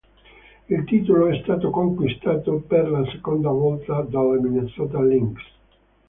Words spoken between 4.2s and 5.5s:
Minnesota Lynx.